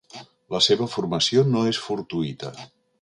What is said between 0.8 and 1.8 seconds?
formació no